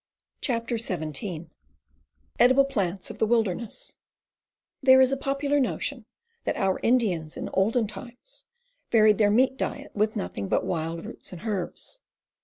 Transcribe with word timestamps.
CHAPTER 0.41 0.79
XVII 0.79 1.51
EDIBLE 2.39 2.65
PLANTS 2.65 3.11
OF 3.11 3.19
THE 3.19 3.27
WILDERNESS 3.27 3.97
T^HERE 4.83 5.03
is 5.03 5.11
a 5.11 5.15
popular 5.15 5.59
notion 5.59 6.05
that 6.43 6.55
onr 6.55 6.79
Indians 6.81 7.37
in 7.37 7.49
olden 7.53 7.85
* 7.87 7.87
times 7.87 8.47
varied 8.89 9.19
their 9.19 9.29
meat 9.29 9.57
diet 9.57 9.91
with 9.95 10.15
nothing 10.15 10.47
but 10.47 10.65
wild 10.65 11.05
roots 11.05 11.31
and 11.31 11.43
herbs. 11.43 12.01